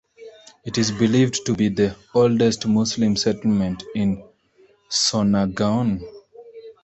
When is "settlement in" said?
3.15-4.27